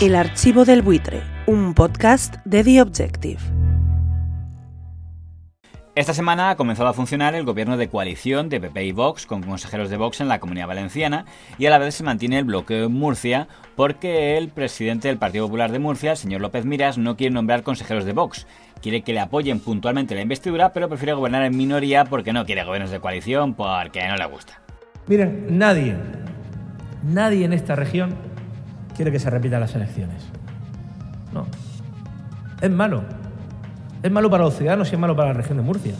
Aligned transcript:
El 0.00 0.14
archivo 0.14 0.64
del 0.64 0.80
buitre, 0.80 1.20
un 1.44 1.74
podcast 1.74 2.36
de 2.46 2.64
The 2.64 2.80
Objective. 2.80 3.38
Esta 5.94 6.14
semana 6.14 6.48
ha 6.48 6.56
comenzado 6.56 6.88
a 6.88 6.94
funcionar 6.94 7.34
el 7.34 7.44
gobierno 7.44 7.76
de 7.76 7.90
coalición 7.90 8.48
de 8.48 8.62
PP 8.62 8.82
y 8.82 8.92
Vox 8.92 9.26
con 9.26 9.42
consejeros 9.42 9.90
de 9.90 9.98
Vox 9.98 10.22
en 10.22 10.28
la 10.28 10.40
Comunidad 10.40 10.68
Valenciana 10.68 11.26
y 11.58 11.66
a 11.66 11.70
la 11.70 11.76
vez 11.76 11.96
se 11.96 12.02
mantiene 12.02 12.38
el 12.38 12.46
bloqueo 12.46 12.86
en 12.86 12.92
Murcia 12.92 13.46
porque 13.76 14.38
el 14.38 14.48
presidente 14.48 15.08
del 15.08 15.18
Partido 15.18 15.44
Popular 15.44 15.70
de 15.70 15.80
Murcia, 15.80 16.12
el 16.12 16.16
señor 16.16 16.40
López 16.40 16.64
Miras, 16.64 16.96
no 16.96 17.18
quiere 17.18 17.34
nombrar 17.34 17.62
consejeros 17.62 18.06
de 18.06 18.14
Vox. 18.14 18.46
Quiere 18.80 19.02
que 19.02 19.12
le 19.12 19.20
apoyen 19.20 19.60
puntualmente 19.60 20.14
la 20.14 20.22
investidura, 20.22 20.72
pero 20.72 20.88
prefiere 20.88 21.12
gobernar 21.12 21.42
en 21.42 21.58
minoría 21.58 22.06
porque 22.06 22.32
no 22.32 22.46
quiere 22.46 22.64
gobiernos 22.64 22.90
de 22.90 23.00
coalición 23.00 23.52
porque 23.52 24.08
no 24.08 24.16
le 24.16 24.24
gusta. 24.24 24.62
Miren, 25.08 25.58
nadie, 25.58 25.94
nadie 27.02 27.44
en 27.44 27.52
esta 27.52 27.76
región 27.76 28.29
quiere 29.00 29.12
que 29.12 29.18
se 29.18 29.30
repitan 29.30 29.60
las 29.60 29.74
elecciones. 29.74 30.26
No. 31.32 31.46
Es 32.60 32.70
malo. 32.70 33.02
Es 34.02 34.12
malo 34.12 34.28
para 34.28 34.44
los 34.44 34.58
ciudadanos 34.58 34.90
y 34.90 34.94
es 34.94 35.00
malo 35.00 35.16
para 35.16 35.28
la 35.28 35.34
región 35.38 35.56
de 35.56 35.64
Murcia. 35.64 35.94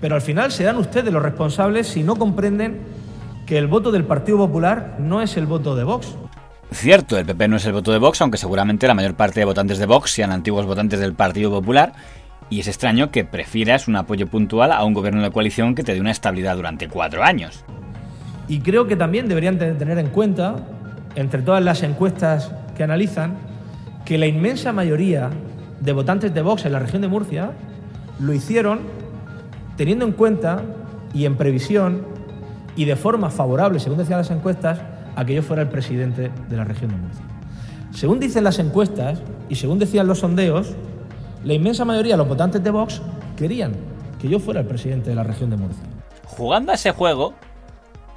Pero 0.00 0.16
al 0.16 0.20
final 0.20 0.50
serán 0.50 0.76
ustedes 0.76 1.12
los 1.12 1.22
responsables 1.22 1.86
si 1.86 2.02
no 2.02 2.16
comprenden 2.16 2.80
que 3.46 3.58
el 3.58 3.68
voto 3.68 3.92
del 3.92 4.02
Partido 4.02 4.38
Popular 4.38 4.96
no 4.98 5.22
es 5.22 5.36
el 5.36 5.46
voto 5.46 5.76
de 5.76 5.84
Vox. 5.84 6.16
Cierto, 6.72 7.16
el 7.16 7.26
PP 7.26 7.46
no 7.46 7.58
es 7.58 7.66
el 7.66 7.72
voto 7.74 7.92
de 7.92 7.98
Vox, 7.98 8.20
aunque 8.20 8.38
seguramente 8.38 8.88
la 8.88 8.94
mayor 8.94 9.14
parte 9.14 9.38
de 9.38 9.46
votantes 9.46 9.78
de 9.78 9.86
Vox 9.86 10.10
sean 10.10 10.32
antiguos 10.32 10.66
votantes 10.66 10.98
del 10.98 11.14
Partido 11.14 11.52
Popular, 11.52 11.92
y 12.50 12.58
es 12.58 12.66
extraño 12.66 13.12
que 13.12 13.24
prefieras 13.24 13.86
un 13.86 13.94
apoyo 13.94 14.26
puntual 14.26 14.72
a 14.72 14.82
un 14.84 14.94
gobierno 14.94 15.22
de 15.22 15.30
coalición 15.30 15.76
que 15.76 15.84
te 15.84 15.94
dé 15.94 16.00
una 16.00 16.10
estabilidad 16.10 16.56
durante 16.56 16.88
cuatro 16.88 17.22
años. 17.22 17.64
Y 18.48 18.58
creo 18.62 18.88
que 18.88 18.96
también 18.96 19.28
deberían 19.28 19.58
tener 19.58 19.98
en 19.98 20.08
cuenta 20.08 20.56
entre 21.16 21.42
todas 21.42 21.64
las 21.64 21.82
encuestas 21.82 22.52
que 22.76 22.84
analizan, 22.84 23.34
que 24.04 24.18
la 24.18 24.26
inmensa 24.26 24.72
mayoría 24.72 25.30
de 25.80 25.92
votantes 25.92 26.32
de 26.32 26.42
Vox 26.42 26.64
en 26.64 26.72
la 26.72 26.78
región 26.78 27.02
de 27.02 27.08
Murcia 27.08 27.50
lo 28.20 28.32
hicieron 28.32 28.80
teniendo 29.76 30.04
en 30.04 30.12
cuenta 30.12 30.62
y 31.12 31.24
en 31.24 31.36
previsión 31.36 32.02
y 32.76 32.84
de 32.84 32.96
forma 32.96 33.30
favorable, 33.30 33.80
según 33.80 33.98
decían 33.98 34.18
las 34.18 34.30
encuestas, 34.30 34.80
a 35.16 35.24
que 35.24 35.34
yo 35.34 35.42
fuera 35.42 35.62
el 35.62 35.68
presidente 35.68 36.30
de 36.48 36.56
la 36.56 36.64
región 36.64 36.90
de 36.90 36.96
Murcia. 36.98 37.24
Según 37.92 38.20
dicen 38.20 38.44
las 38.44 38.58
encuestas 38.58 39.22
y 39.48 39.54
según 39.54 39.78
decían 39.78 40.06
los 40.06 40.18
sondeos, 40.18 40.74
la 41.42 41.54
inmensa 41.54 41.84
mayoría 41.84 42.14
de 42.14 42.18
los 42.18 42.28
votantes 42.28 42.62
de 42.62 42.70
Vox 42.70 43.00
querían 43.36 43.72
que 44.20 44.28
yo 44.28 44.38
fuera 44.38 44.60
el 44.60 44.66
presidente 44.66 45.10
de 45.10 45.16
la 45.16 45.22
región 45.22 45.48
de 45.48 45.56
Murcia. 45.56 45.82
Jugando 46.26 46.72
a 46.72 46.74
ese 46.74 46.90
juego, 46.90 47.34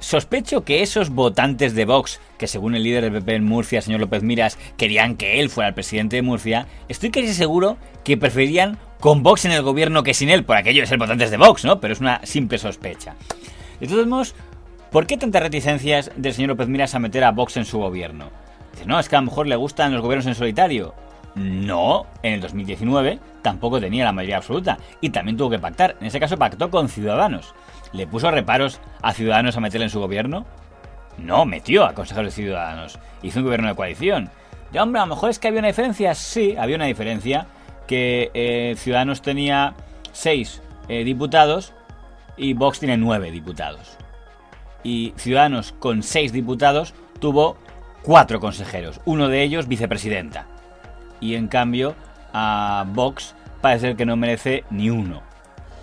Sospecho 0.00 0.64
que 0.64 0.82
esos 0.82 1.10
votantes 1.10 1.74
de 1.74 1.84
Vox, 1.84 2.20
que 2.38 2.46
según 2.46 2.74
el 2.74 2.82
líder 2.82 3.04
del 3.04 3.12
PP 3.12 3.34
en 3.34 3.44
Murcia, 3.44 3.82
señor 3.82 4.00
López 4.00 4.22
Miras, 4.22 4.58
querían 4.78 5.14
que 5.14 5.40
él 5.40 5.50
fuera 5.50 5.68
el 5.68 5.74
presidente 5.74 6.16
de 6.16 6.22
Murcia, 6.22 6.66
estoy 6.88 7.10
casi 7.10 7.34
seguro 7.34 7.76
que 8.02 8.16
preferían 8.16 8.78
con 8.98 9.22
Vox 9.22 9.44
en 9.44 9.52
el 9.52 9.62
gobierno 9.62 10.02
que 10.02 10.14
sin 10.14 10.30
él, 10.30 10.44
por 10.44 10.56
aquello 10.56 10.80
de 10.80 10.86
ser 10.86 10.98
votantes 10.98 11.30
de 11.30 11.36
Vox, 11.36 11.66
¿no? 11.66 11.80
Pero 11.80 11.92
es 11.92 12.00
una 12.00 12.24
simple 12.24 12.56
sospecha. 12.56 13.14
De 13.78 13.86
todos 13.86 14.06
modos, 14.06 14.34
¿por 14.90 15.06
qué 15.06 15.18
tantas 15.18 15.42
reticencias 15.42 16.10
del 16.16 16.32
señor 16.32 16.48
López 16.48 16.68
Miras 16.68 16.94
a 16.94 16.98
meter 16.98 17.22
a 17.22 17.32
Vox 17.32 17.58
en 17.58 17.66
su 17.66 17.78
gobierno? 17.78 18.30
Dice, 18.72 18.86
no, 18.86 18.98
es 18.98 19.08
que 19.10 19.16
a 19.16 19.20
lo 19.20 19.26
mejor 19.26 19.48
le 19.48 19.56
gustan 19.56 19.92
los 19.92 20.00
gobiernos 20.00 20.26
en 20.26 20.34
solitario. 20.34 20.94
No, 21.34 22.06
en 22.22 22.34
el 22.34 22.40
2019 22.40 23.18
tampoco 23.42 23.80
tenía 23.80 24.04
la 24.04 24.12
mayoría 24.12 24.38
absoluta 24.38 24.78
y 25.00 25.10
también 25.10 25.36
tuvo 25.36 25.50
que 25.50 25.58
pactar. 25.58 25.96
En 26.00 26.06
ese 26.06 26.20
caso 26.20 26.36
pactó 26.36 26.70
con 26.70 26.88
Ciudadanos. 26.88 27.54
¿Le 27.92 28.06
puso 28.06 28.30
reparos 28.30 28.80
a 29.02 29.12
Ciudadanos 29.12 29.56
a 29.56 29.60
meterle 29.60 29.86
en 29.86 29.90
su 29.90 30.00
gobierno? 30.00 30.44
No, 31.18 31.44
metió 31.44 31.84
a 31.84 31.94
consejeros 31.94 32.34
de 32.34 32.42
Ciudadanos. 32.42 32.98
Hizo 33.22 33.40
un 33.40 33.44
gobierno 33.44 33.68
de 33.68 33.74
coalición. 33.74 34.30
Ya, 34.72 34.82
hombre, 34.82 35.00
a 35.00 35.06
lo 35.06 35.14
mejor 35.14 35.30
es 35.30 35.38
que 35.38 35.48
había 35.48 35.60
una 35.60 35.68
diferencia. 35.68 36.14
Sí, 36.14 36.56
había 36.58 36.76
una 36.76 36.86
diferencia. 36.86 37.46
Que 37.86 38.30
eh, 38.34 38.74
Ciudadanos 38.76 39.22
tenía 39.22 39.74
seis 40.12 40.62
eh, 40.88 41.04
diputados 41.04 41.72
y 42.36 42.54
Vox 42.54 42.78
tiene 42.78 42.96
nueve 42.96 43.30
diputados. 43.30 43.96
Y 44.82 45.12
Ciudadanos 45.16 45.72
con 45.72 46.02
seis 46.02 46.32
diputados 46.32 46.94
tuvo 47.18 47.56
cuatro 48.02 48.40
consejeros. 48.40 49.00
Uno 49.04 49.28
de 49.28 49.42
ellos 49.42 49.68
vicepresidenta. 49.68 50.46
Y 51.20 51.34
en 51.34 51.48
cambio, 51.48 51.94
a 52.32 52.84
Vox 52.88 53.34
parece 53.60 53.94
que 53.96 54.06
no 54.06 54.16
merece 54.16 54.64
ni 54.70 54.90
uno. 54.90 55.22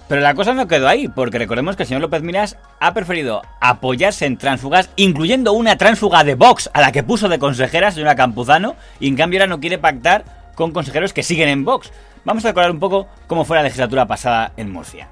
Pero 0.07 0.21
la 0.21 0.35
cosa 0.35 0.53
no 0.53 0.67
quedó 0.67 0.87
ahí, 0.87 1.09
porque 1.09 1.37
recordemos 1.37 1.75
que 1.75 1.83
el 1.83 1.87
señor 1.87 2.01
López 2.01 2.21
Miras 2.21 2.57
ha 2.79 2.93
preferido 2.93 3.41
apoyarse 3.59 4.25
en 4.25 4.37
tránsfugas, 4.37 4.89
incluyendo 4.95 5.51
una 5.51 5.75
tránsfuga 5.75 6.23
de 6.23 6.35
Vox 6.35 6.69
a 6.73 6.79
la 6.79 6.93
que 6.93 7.03
puso 7.03 7.27
de 7.27 7.39
consejera, 7.39 7.91
señora 7.91 8.15
Campuzano, 8.15 8.75
y 9.01 9.09
en 9.09 9.17
cambio 9.17 9.39
ahora 9.39 9.49
no 9.49 9.59
quiere 9.59 9.77
pactar 9.77 10.23
con 10.55 10.71
consejeros 10.71 11.11
que 11.11 11.23
siguen 11.23 11.49
en 11.49 11.65
Vox. 11.65 11.91
Vamos 12.23 12.45
a 12.45 12.49
recordar 12.49 12.71
un 12.71 12.79
poco 12.79 13.07
cómo 13.27 13.43
fue 13.43 13.57
la 13.57 13.63
legislatura 13.63 14.05
pasada 14.05 14.53
en 14.55 14.71
Murcia. 14.71 15.09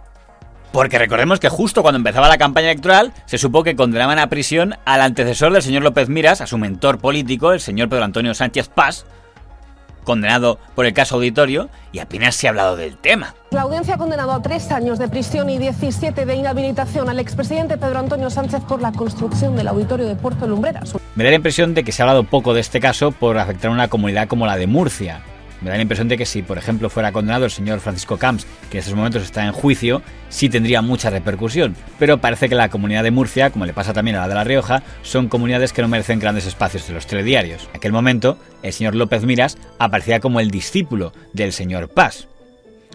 Porque 0.71 0.97
recordemos 0.97 1.39
que 1.39 1.49
justo 1.49 1.81
cuando 1.81 1.97
empezaba 1.97 2.27
la 2.27 2.37
campaña 2.37 2.71
electoral 2.71 3.13
se 3.25 3.37
supo 3.37 3.63
que 3.63 3.75
condenaban 3.75 4.19
a 4.19 4.27
prisión 4.27 4.75
al 4.85 5.01
antecesor 5.01 5.53
del 5.53 5.61
señor 5.61 5.83
López 5.83 6.09
Miras, 6.09 6.41
a 6.41 6.47
su 6.47 6.57
mentor 6.57 6.99
político, 6.99 7.51
el 7.53 7.59
señor 7.59 7.89
Pedro 7.89 8.05
Antonio 8.05 8.33
Sánchez 8.33 8.69
Paz, 8.69 9.05
condenado 10.05 10.57
por 10.75 10.85
el 10.85 10.93
caso 10.93 11.15
auditorio, 11.15 11.69
y 11.91 11.99
apenas 11.99 12.35
se 12.35 12.47
ha 12.47 12.51
hablado 12.51 12.77
del 12.77 12.95
tema. 12.95 13.35
La 13.51 13.61
audiencia 13.61 13.95
ha 13.95 13.97
condenado 13.97 14.31
a 14.31 14.41
tres 14.41 14.71
años 14.71 14.99
de 14.99 15.09
prisión 15.09 15.49
y 15.49 15.57
17 15.57 16.25
de 16.25 16.35
inhabilitación 16.35 17.09
al 17.09 17.19
expresidente 17.19 17.77
Pedro 17.77 17.99
Antonio 17.99 18.29
Sánchez 18.29 18.61
por 18.67 18.81
la 18.81 18.91
construcción 18.93 19.55
del 19.57 19.67
auditorio 19.67 20.07
de 20.07 20.15
Puerto 20.15 20.47
Lumbreras. 20.47 20.93
Me 21.15 21.23
da 21.23 21.29
la 21.29 21.35
impresión 21.35 21.73
de 21.73 21.83
que 21.83 21.91
se 21.91 22.01
ha 22.01 22.05
hablado 22.05 22.23
poco 22.23 22.53
de 22.53 22.61
este 22.61 22.79
caso 22.79 23.11
por 23.11 23.37
afectar 23.37 23.69
a 23.71 23.73
una 23.73 23.87
comunidad 23.89 24.27
como 24.27 24.45
la 24.45 24.55
de 24.57 24.67
Murcia, 24.67 25.21
me 25.65 25.71
da 25.71 25.77
la 25.77 25.81
impresión 25.81 26.07
de 26.07 26.15
que 26.15 26.27
si, 26.27 26.43
por 26.43 26.59
ejemplo, 26.59 26.91
fuera 26.91 27.11
condenado 27.11 27.45
el 27.45 27.49
señor 27.49 27.79
Francisco 27.79 28.17
Camps, 28.17 28.45
que 28.69 28.77
en 28.77 28.79
estos 28.81 28.93
momentos 28.93 29.23
está 29.23 29.43
en 29.45 29.51
juicio, 29.51 30.03
sí 30.29 30.47
tendría 30.47 30.83
mucha 30.83 31.09
repercusión. 31.09 31.75
Pero 31.97 32.19
parece 32.19 32.47
que 32.47 32.53
la 32.53 32.69
comunidad 32.69 33.01
de 33.01 33.09
Murcia, 33.09 33.49
como 33.49 33.65
le 33.65 33.73
pasa 33.73 33.91
también 33.91 34.15
a 34.15 34.21
la 34.21 34.27
de 34.27 34.35
La 34.35 34.43
Rioja, 34.43 34.83
son 35.01 35.27
comunidades 35.27 35.73
que 35.73 35.81
no 35.81 35.87
merecen 35.87 36.19
grandes 36.19 36.45
espacios 36.45 36.87
de 36.87 36.93
los 36.93 37.07
telediarios. 37.07 37.67
En 37.71 37.77
aquel 37.77 37.91
momento, 37.93 38.37
el 38.61 38.73
señor 38.73 38.93
López 38.93 39.23
Miras 39.25 39.57
aparecía 39.79 40.19
como 40.19 40.39
el 40.39 40.51
discípulo 40.51 41.13
del 41.33 41.51
señor 41.51 41.89
Paz. 41.89 42.27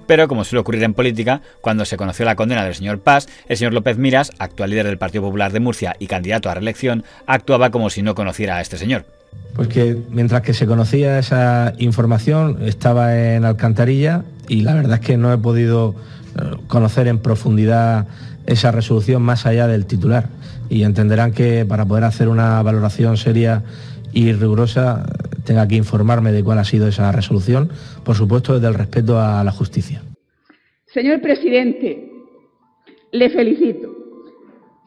Pero, 0.07 0.29
como 0.29 0.45
suele 0.45 0.61
ocurrir 0.61 0.85
en 0.85 0.95
política, 0.95 1.41
cuando 1.61 1.85
se 1.85 1.97
conoció 1.97 2.25
la 2.25 2.37
condena 2.37 2.65
del 2.65 2.77
señor 2.77 3.01
Paz, 3.01 3.27
el 3.49 3.57
señor 3.57 3.75
López 3.75 3.99
Miras, 3.99 4.31
actual 4.39 4.71
líder 4.71 4.87
del 4.87 4.99
Partido 4.99 5.25
Popular 5.25 5.51
de 5.51 5.59
Murcia 5.59 5.97
y 5.99 6.07
candidato 6.07 6.49
a 6.49 6.55
reelección, 6.55 7.03
actuaba 7.27 7.71
como 7.71 7.91
si 7.91 8.03
no 8.03 8.15
conociera 8.15 8.59
a 8.59 8.61
este 8.61 8.79
señor. 8.79 9.07
Pues 9.55 9.69
que 9.69 9.97
mientras 10.11 10.43
que 10.43 10.55
se 10.55 10.67
conocía 10.67 11.19
esa 11.19 11.75
información 11.79 12.59
estaba 12.65 13.19
en 13.35 13.45
Alcantarilla 13.45 14.25
y 14.49 14.63
la 14.63 14.75
verdad 14.75 15.01
es 15.01 15.07
que 15.07 15.17
no 15.17 15.33
he 15.33 15.39
podido 15.39 15.95
eh, 16.41 16.57
conocer 16.67 17.09
en 17.09 17.19
profundidad 17.19 18.07
esa 18.47 18.71
resolución 18.71 19.23
más 19.23 19.47
allá 19.47 19.67
del 19.67 19.87
titular 19.87 20.29
y 20.69 20.85
entenderán 20.85 21.33
que 21.33 21.67
para 21.67 21.85
poder 21.85 22.05
hacer 22.05 22.29
una 22.29 22.63
valoración 22.63 23.17
seria 23.17 23.65
y 24.13 24.33
rigurosa 24.33 25.05
tenga 25.45 25.67
que 25.69 25.77
informarme 25.77 26.33
de 26.33 26.43
cuál 26.43 26.59
ha 26.59 26.65
sido 26.65 26.89
esa 26.89 27.11
resolución, 27.13 27.71
por 28.05 28.17
supuesto 28.17 28.55
desde 28.55 28.69
el 28.69 28.75
respeto 28.75 29.21
a 29.21 29.43
la 29.45 29.53
justicia. 29.53 30.03
Señor 30.87 31.21
presidente, 31.21 32.11
le 33.13 33.31
felicito. 33.31 34.00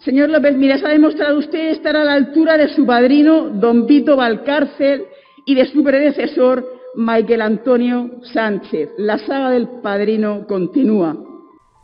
Señor 0.06 0.30
López 0.30 0.58
Miras, 0.58 0.84
ha 0.84 0.90
demostrado 0.90 1.40
usted 1.40 1.70
estar 1.70 1.96
a 1.96 2.04
la 2.04 2.16
altura 2.16 2.58
de 2.58 2.68
su 2.76 2.86
padrino, 2.86 3.50
don 3.50 3.86
Vito 3.86 4.18
Valcárcel, 4.18 5.06
y 5.46 5.56
de 5.56 5.66
su 5.72 5.82
predecesor, 5.82 6.66
Michael 6.96 7.42
Antonio 7.42 8.12
Sánchez. 8.34 8.90
La 8.98 9.18
saga 9.18 9.52
del 9.52 9.70
padrino 9.82 10.46
continúa. 10.46 11.16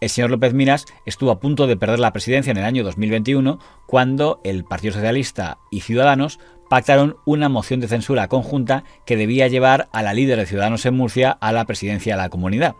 El 0.01 0.09
señor 0.09 0.31
López 0.31 0.53
Miras 0.53 0.85
estuvo 1.05 1.31
a 1.31 1.39
punto 1.39 1.65
de 1.65 1.77
perder 1.77 1.99
la 1.99 2.11
presidencia 2.11 2.51
en 2.51 2.57
el 2.57 2.65
año 2.65 2.83
2021 2.83 3.59
cuando 3.85 4.41
el 4.43 4.65
Partido 4.65 4.93
Socialista 4.93 5.57
y 5.71 5.81
Ciudadanos 5.81 6.39
pactaron 6.69 7.15
una 7.25 7.47
moción 7.47 7.79
de 7.79 7.87
censura 7.87 8.27
conjunta 8.27 8.83
que 9.05 9.15
debía 9.15 9.47
llevar 9.47 9.87
a 9.93 10.03
la 10.03 10.13
líder 10.13 10.39
de 10.39 10.45
Ciudadanos 10.45 10.85
en 10.85 10.95
Murcia 10.95 11.31
a 11.31 11.53
la 11.53 11.65
presidencia 11.65 12.15
de 12.15 12.21
la 12.21 12.29
comunidad. 12.29 12.75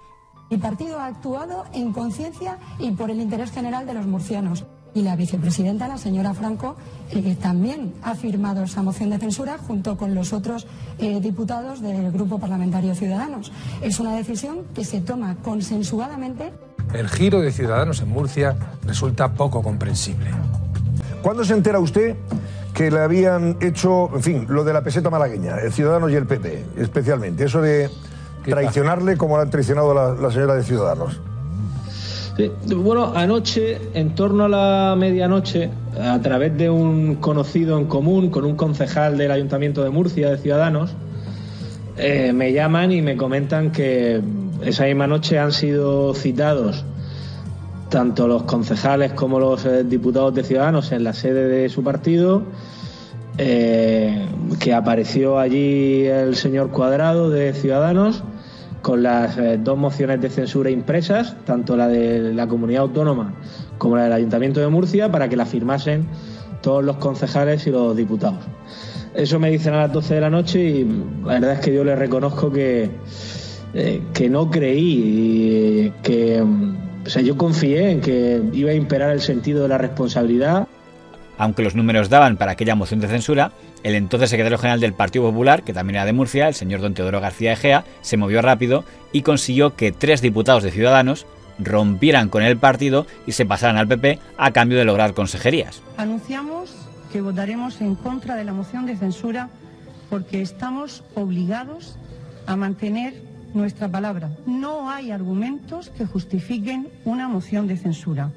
El 0.50 0.59
partido 0.59 1.00
ha 1.00 1.06
actuado 1.06 1.65
en 1.74 1.94
conciencia 1.94 2.57
y 2.77 2.92
por 2.92 3.09
el 3.09 3.21
interés 3.21 3.51
general 3.51 3.85
de 3.85 3.94
los 3.94 4.06
murcianos. 4.06 4.65
Y 4.99 5.01
la 5.01 5.15
vicepresidenta, 5.15 5.87
la 5.87 5.97
señora 5.97 6.33
Franco, 6.33 6.75
eh, 7.11 7.37
también 7.41 7.93
ha 8.03 8.15
firmado 8.15 8.63
esa 8.63 8.83
moción 8.83 9.11
de 9.11 9.17
censura 9.17 9.57
junto 9.57 9.95
con 9.95 10.13
los 10.13 10.33
otros 10.33 10.67
eh, 10.97 11.21
diputados 11.21 11.81
del 11.81 12.11
Grupo 12.11 12.37
Parlamentario 12.37 12.93
Ciudadanos. 12.93 13.53
Es 13.81 14.01
una 14.01 14.13
decisión 14.17 14.65
que 14.75 14.83
se 14.83 14.99
toma 14.99 15.37
consensuadamente. 15.41 16.51
El 16.93 17.07
giro 17.07 17.39
de 17.39 17.53
Ciudadanos 17.53 18.01
en 18.01 18.09
Murcia 18.09 18.57
resulta 18.85 19.31
poco 19.31 19.63
comprensible. 19.63 20.31
¿Cuándo 21.21 21.45
se 21.45 21.53
entera 21.53 21.79
usted 21.79 22.17
que 22.73 22.91
le 22.91 22.99
habían 22.99 23.55
hecho, 23.61 24.13
en 24.13 24.21
fin, 24.21 24.45
lo 24.49 24.65
de 24.65 24.73
la 24.73 24.83
peseta 24.83 25.09
malagueña, 25.09 25.59
el 25.59 25.71
Ciudadanos 25.71 26.11
y 26.11 26.15
el 26.15 26.25
PP, 26.25 26.65
especialmente? 26.75 27.45
Eso 27.45 27.61
de 27.61 27.89
traicionarle 28.43 29.15
como 29.15 29.37
lo 29.37 29.43
han 29.43 29.49
traicionado 29.49 29.93
la, 29.93 30.11
la 30.11 30.29
señora 30.29 30.55
de 30.55 30.63
Ciudadanos. 30.63 31.21
Bueno, 32.75 33.13
anoche, 33.15 33.80
en 33.94 34.15
torno 34.15 34.45
a 34.45 34.50
la 34.50 34.95
medianoche, 34.97 35.69
a 36.00 36.19
través 36.21 36.57
de 36.57 36.69
un 36.69 37.15
conocido 37.15 37.77
en 37.77 37.86
común, 37.86 38.30
con 38.30 38.45
un 38.45 38.56
concejal 38.56 39.18
del 39.18 39.31
Ayuntamiento 39.31 39.83
de 39.83 39.89
Murcia, 39.89 40.30
de 40.30 40.38
Ciudadanos, 40.38 40.91
eh, 41.97 42.31
me 42.33 42.53
llaman 42.53 42.91
y 42.94 43.01
me 43.01 43.18
comentan 43.18 43.71
que 43.71 44.21
esa 44.63 44.86
misma 44.86 45.07
noche 45.07 45.38
han 45.38 45.51
sido 45.51 46.13
citados 46.13 46.86
tanto 47.89 48.27
los 48.27 48.44
concejales 48.44 49.13
como 49.13 49.39
los 49.39 49.65
eh, 49.65 49.83
diputados 49.83 50.33
de 50.35 50.44
Ciudadanos 50.44 50.92
en 50.92 51.03
la 51.03 51.13
sede 51.13 51.47
de 51.47 51.69
su 51.69 51.83
partido, 51.83 52.44
eh, 53.38 54.27
que 54.59 54.74
apareció 54.74 55.39
allí 55.39 56.06
el 56.06 56.35
señor 56.35 56.69
Cuadrado 56.69 57.30
de 57.30 57.53
Ciudadanos 57.53 58.24
con 58.81 59.03
las 59.03 59.37
eh, 59.37 59.59
dos 59.61 59.77
mociones 59.77 60.21
de 60.21 60.29
censura 60.29 60.69
impresas, 60.69 61.35
tanto 61.45 61.75
la 61.75 61.87
de 61.87 62.33
la 62.33 62.47
comunidad 62.47 62.83
autónoma 62.83 63.33
como 63.77 63.97
la 63.97 64.03
del 64.03 64.13
Ayuntamiento 64.13 64.59
de 64.59 64.67
Murcia, 64.67 65.11
para 65.11 65.29
que 65.29 65.35
la 65.35 65.45
firmasen 65.45 66.07
todos 66.61 66.83
los 66.83 66.97
concejales 66.97 67.65
y 67.67 67.71
los 67.71 67.95
diputados. 67.95 68.39
Eso 69.13 69.39
me 69.39 69.49
dicen 69.49 69.73
a 69.73 69.79
las 69.87 69.93
12 69.93 70.15
de 70.15 70.21
la 70.21 70.29
noche 70.29 70.59
y 70.59 70.83
la 71.23 71.33
verdad 71.33 71.53
es 71.53 71.59
que 71.59 71.73
yo 71.73 71.83
les 71.83 71.97
reconozco 71.97 72.51
que, 72.51 72.89
que 74.13 74.29
no 74.29 74.51
creí 74.51 75.85
y 75.85 75.93
que 76.03 76.43
o 77.05 77.09
sea, 77.09 77.21
yo 77.21 77.37
confié 77.37 77.91
en 77.91 78.01
que 78.01 78.41
iba 78.53 78.71
a 78.71 78.73
imperar 78.73 79.11
el 79.11 79.21
sentido 79.21 79.63
de 79.63 79.69
la 79.69 79.77
responsabilidad. 79.77 80.67
Aunque 81.37 81.63
los 81.63 81.73
números 81.73 82.09
daban 82.09 82.37
para 82.37 82.51
aquella 82.51 82.75
moción 82.75 82.99
de 82.99 83.07
censura, 83.07 83.51
el 83.83 83.95
entonces 83.95 84.29
secretario 84.29 84.57
general 84.57 84.79
del 84.79 84.93
Partido 84.93 85.25
Popular, 85.25 85.63
que 85.63 85.73
también 85.73 85.95
era 85.95 86.05
de 86.05 86.13
Murcia, 86.13 86.47
el 86.47 86.53
señor 86.53 86.81
don 86.81 86.93
Teodoro 86.93 87.21
García 87.21 87.53
Egea, 87.53 87.85
se 88.01 88.17
movió 88.17 88.41
rápido 88.41 88.83
y 89.11 89.21
consiguió 89.21 89.75
que 89.75 89.91
tres 89.91 90.21
diputados 90.21 90.63
de 90.63 90.71
Ciudadanos 90.71 91.25
rompieran 91.59 92.29
con 92.29 92.43
el 92.43 92.57
partido 92.57 93.05
y 93.25 93.33
se 93.33 93.45
pasaran 93.45 93.77
al 93.77 93.87
PP 93.87 94.19
a 94.37 94.51
cambio 94.51 94.77
de 94.77 94.85
lograr 94.85 95.13
consejerías. 95.13 95.81
Anunciamos 95.97 96.73
que 97.11 97.21
votaremos 97.21 97.81
en 97.81 97.95
contra 97.95 98.35
de 98.35 98.45
la 98.45 98.53
moción 98.53 98.85
de 98.85 98.95
censura 98.95 99.49
porque 100.09 100.41
estamos 100.41 101.03
obligados 101.15 101.97
a 102.47 102.55
mantener 102.55 103.21
nuestra 103.53 103.87
palabra. 103.87 104.29
No 104.45 104.89
hay 104.89 105.11
argumentos 105.11 105.89
que 105.89 106.05
justifiquen 106.05 106.87
una 107.05 107.27
moción 107.27 107.67
de 107.67 107.77
censura. 107.77 108.31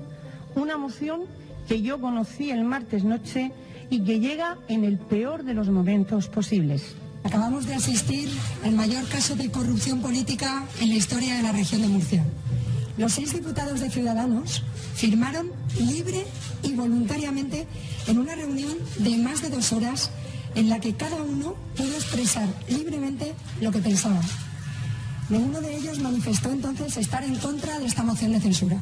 Una 0.54 0.76
moción 0.76 1.22
que 1.68 1.82
yo 1.82 2.00
conocí 2.00 2.50
el 2.50 2.64
martes 2.64 3.04
noche 3.04 3.52
y 3.90 4.00
que 4.04 4.20
llega 4.20 4.58
en 4.68 4.84
el 4.84 4.98
peor 4.98 5.44
de 5.44 5.54
los 5.54 5.68
momentos 5.68 6.28
posibles. 6.28 6.94
Acabamos 7.24 7.66
de 7.66 7.74
asistir 7.74 8.28
al 8.64 8.72
mayor 8.72 9.06
caso 9.08 9.36
de 9.36 9.50
corrupción 9.50 10.00
política 10.00 10.64
en 10.80 10.88
la 10.88 10.96
historia 10.96 11.36
de 11.36 11.42
la 11.42 11.52
región 11.52 11.82
de 11.82 11.88
Murcia. 11.88 12.24
Los 12.98 13.12
seis 13.12 13.32
diputados 13.32 13.80
de 13.80 13.90
Ciudadanos 13.90 14.62
firmaron 14.94 15.50
libre 15.78 16.24
y 16.62 16.72
voluntariamente 16.74 17.66
en 18.06 18.18
una 18.18 18.34
reunión 18.34 18.76
de 18.98 19.16
más 19.18 19.40
de 19.42 19.50
dos 19.50 19.72
horas 19.72 20.10
en 20.54 20.68
la 20.68 20.80
que 20.80 20.94
cada 20.94 21.22
uno 21.22 21.54
pudo 21.76 21.94
expresar 21.94 22.48
libremente 22.68 23.34
lo 23.60 23.70
que 23.70 23.78
pensaba. 23.78 24.20
Ninguno 25.28 25.60
de 25.60 25.76
ellos 25.76 25.98
manifestó 26.00 26.50
entonces 26.50 26.96
estar 26.96 27.24
en 27.24 27.36
contra 27.36 27.78
de 27.78 27.86
esta 27.86 28.02
moción 28.02 28.32
de 28.32 28.40
censura. 28.40 28.78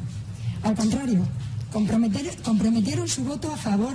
Al 0.63 0.75
contrario, 0.75 1.25
comprometieron 1.71 3.07
su 3.07 3.23
voto 3.23 3.51
a 3.51 3.57
favor 3.57 3.93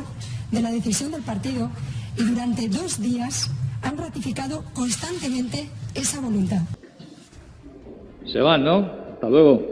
de 0.50 0.62
la 0.62 0.70
decisión 0.70 1.12
del 1.12 1.22
partido 1.22 1.70
y 2.18 2.24
durante 2.24 2.68
dos 2.68 3.00
días 3.00 3.50
han 3.82 3.96
ratificado 3.98 4.64
constantemente 4.74 5.68
esa 5.94 6.20
voluntad. 6.20 6.62
Se 8.26 8.40
van, 8.40 8.64
¿no? 8.64 8.90
Hasta 9.14 9.28
luego. 9.28 9.62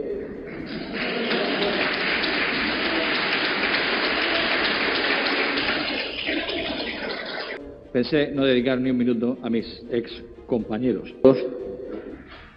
Pensé 7.93 8.33
no 8.33 8.45
dedicar 8.45 8.81
ni 8.81 8.91
un 8.91 8.97
minuto 8.97 9.39
a 9.43 9.49
mis 9.49 9.67
ex 9.91 10.11
compañeros. 10.47 11.15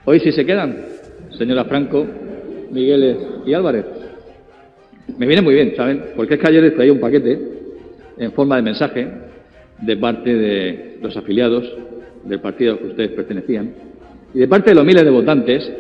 Hoy 0.06 0.20
sí 0.20 0.32
se 0.32 0.46
quedan, 0.46 0.84
señora 1.38 1.66
Franco, 1.66 2.06
Migueles 2.72 3.18
y 3.46 3.54
Álvarez. 3.54 3.97
Me 5.18 5.26
viene 5.26 5.42
muy 5.42 5.56
bien, 5.56 5.74
¿saben? 5.76 6.04
Porque 6.16 6.36
es 6.36 6.40
que 6.40 6.48
ayer 6.48 6.64
les 6.64 6.76
traía 6.76 6.94
un 6.94 7.00
paquete 7.00 7.40
en 8.18 8.32
forma 8.34 8.58
de 8.58 8.62
mensaje 8.62 9.08
de 9.82 9.98
parte 9.98 10.34
de 10.34 10.98
los 11.02 11.16
afiliados 11.18 11.66
del 12.24 12.40
partido 12.40 12.74
al 12.74 12.80
que 12.80 12.88
ustedes 12.88 13.12
pertenecían 13.12 13.74
y 14.34 14.40
de 14.40 14.48
parte 14.48 14.72
de 14.72 14.76
los 14.76 14.86
miles 14.86 15.04
de 15.04 15.10
votantes 15.10 15.72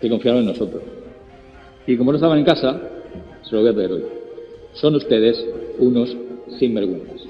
que 0.00 0.08
confiaron 0.08 0.40
en 0.40 0.46
nosotros. 0.46 0.82
Y 1.86 1.96
como 1.96 2.12
no 2.12 2.16
estaban 2.16 2.38
en 2.38 2.44
casa, 2.44 2.80
se 3.42 3.54
lo 3.54 3.62
voy 3.62 3.70
a 3.70 3.74
traer 3.74 3.92
hoy. 3.92 4.02
Son 4.74 4.94
ustedes 4.94 5.42
unos 5.78 6.14
sinvergüenzas. 6.58 7.26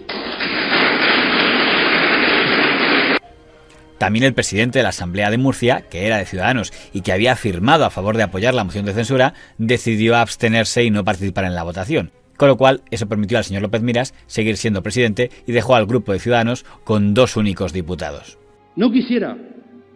También 3.98 4.24
el 4.24 4.32
presidente 4.32 4.78
de 4.78 4.84
la 4.84 4.90
Asamblea 4.90 5.30
de 5.30 5.38
Murcia, 5.38 5.84
que 5.90 6.06
era 6.06 6.18
de 6.18 6.24
Ciudadanos 6.24 6.72
y 6.92 7.00
que 7.00 7.12
había 7.12 7.34
firmado 7.34 7.84
a 7.84 7.90
favor 7.90 8.16
de 8.16 8.22
apoyar 8.22 8.54
la 8.54 8.64
moción 8.64 8.86
de 8.86 8.92
censura, 8.92 9.34
decidió 9.58 10.16
abstenerse 10.16 10.84
y 10.84 10.90
no 10.90 11.04
participar 11.04 11.44
en 11.44 11.54
la 11.54 11.64
votación. 11.64 12.12
Con 12.36 12.46
lo 12.46 12.56
cual, 12.56 12.82
eso 12.92 13.08
permitió 13.08 13.36
al 13.36 13.44
señor 13.44 13.62
López 13.62 13.82
Miras 13.82 14.14
seguir 14.26 14.56
siendo 14.56 14.82
presidente 14.82 15.30
y 15.44 15.50
dejó 15.50 15.74
al 15.74 15.86
grupo 15.86 16.12
de 16.12 16.20
Ciudadanos 16.20 16.64
con 16.84 17.12
dos 17.12 17.36
únicos 17.36 17.72
diputados. 17.72 18.38
No 18.76 18.92
quisiera 18.92 19.36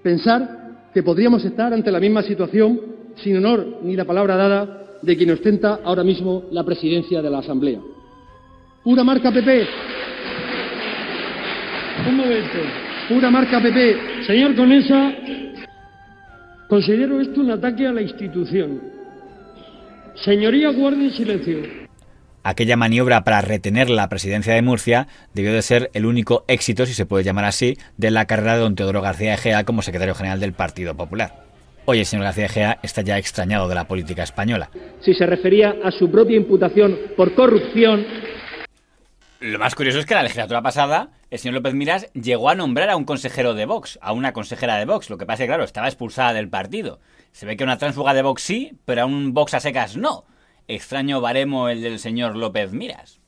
pensar 0.03 0.89
que 0.93 1.05
podríamos 1.05 1.45
estar 1.45 1.73
ante 1.73 1.93
la 1.93 2.01
misma 2.01 2.23
situación 2.25 2.81
sin 3.23 3.37
honor 3.37 3.79
ni 3.85 3.95
la 3.95 4.05
palabra 4.05 4.37
dada 4.37 4.99
de 5.03 5.17
quien 5.17 5.31
ostenta 5.31 5.81
ahora 5.85 6.03
mismo 6.03 6.43
la 6.51 6.65
presidencia 6.65 7.23
de 7.23 7.31
la 7.31 7.39
Asamblea. 7.39 7.79
Pura 8.83 9.05
marca 9.05 9.31
PP. 9.31 9.67
Un 12.09 12.17
momento. 12.17 12.81
Pura 13.09 13.31
marca 13.31 13.61
PP. 13.61 14.25
Señor 14.27 14.55
Conesa, 14.55 15.13
considero 16.69 17.21
esto 17.21 17.41
un 17.41 17.51
ataque 17.51 17.87
a 17.87 17.93
la 17.93 18.03
institución. 18.03 18.81
Señoría, 20.15 20.71
guarden 20.71 21.11
silencio. 21.11 21.59
Aquella 22.45 22.77
maniobra 22.77 23.23
para 23.25 23.41
retener 23.41 23.91
la 23.91 24.09
presidencia 24.09 24.55
de 24.55 24.63
Murcia 24.63 25.07
debió 25.33 25.53
de 25.53 25.63
ser 25.63 25.91
el 25.95 26.07
único 26.07 26.45
éxito, 26.49 26.87
si 26.87 26.95
se 26.95 27.07
puede 27.07 27.25
llamar 27.25 27.45
así, 27.45 27.77
de 27.97 28.11
la 28.11 28.27
carrera 28.27 28.55
de 28.55 28.61
don 28.61 28.75
Teodoro 28.75 29.01
García 29.01 29.35
Egea 29.35 29.65
como 29.65 29.83
secretario 29.83 30.15
general 30.15 30.41
del 30.41 30.53
Partido 30.53 30.97
Popular. 30.97 31.45
Hoy 31.85 31.99
el 31.99 32.07
señor 32.07 32.25
García 32.25 32.47
Egea 32.47 32.79
está 32.83 33.03
ya 33.03 33.19
extrañado 33.19 33.69
de 33.69 33.75
la 33.75 33.89
política 33.89 34.23
española. 34.23 34.71
Si 35.01 35.15
se 35.15 35.27
refería 35.27 35.77
a 35.83 35.91
su 35.91 36.11
propia 36.11 36.37
imputación 36.37 36.97
por 37.17 37.35
corrupción, 37.35 38.05
lo 39.43 39.59
más 39.59 39.75
curioso 39.75 39.99
es 39.99 40.06
que 40.06 40.15
la 40.15 40.23
legislatura 40.23 40.62
pasada, 40.62 41.11
el 41.31 41.39
señor 41.39 41.55
López 41.55 41.75
Miras 41.75 42.12
llegó 42.12 42.49
a 42.49 42.55
nombrar 42.55 42.91
a 42.91 42.97
un 42.97 43.05
consejero 43.05 43.55
de 43.55 43.67
Vox, 43.67 43.99
a 44.00 44.12
una 44.12 44.33
consejera 44.33 44.77
de 44.77 44.85
Vox. 44.85 45.11
Lo 45.11 45.19
que 45.19 45.27
pasa 45.27 45.43
es 45.43 45.46
que, 45.46 45.51
claro, 45.51 45.65
estaba 45.65 45.89
expulsada 45.89 46.32
del 46.32 46.49
partido. 46.49 47.01
Se 47.32 47.46
ve 47.46 47.56
que 47.56 47.65
una 47.65 47.79
transfuga 47.79 48.15
de 48.15 48.22
Vox 48.22 48.43
sí, 48.43 48.79
pero 48.84 49.03
a 49.03 49.06
un 49.06 49.34
Vox 49.34 49.55
a 49.55 49.61
secas 49.61 49.96
no. 49.96 50.25
Extraño 50.69 51.20
baremo 51.20 51.69
el 51.69 51.82
del 51.82 51.99
señor 51.99 52.37
López 52.37 52.72
Miras. 52.72 53.20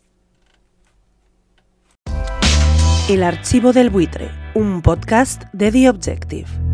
El 3.09 3.23
archivo 3.23 3.73
del 3.73 3.91
buitre, 3.91 4.31
un 4.55 4.81
podcast 4.81 5.43
de 5.53 5.71
The 5.71 5.91
Objective. 5.91 6.74